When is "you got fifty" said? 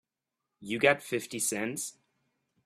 0.61-1.37